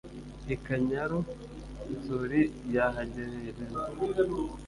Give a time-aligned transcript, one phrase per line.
[0.53, 2.41] i kanyura-nsuri
[2.75, 3.79] yahagerereza.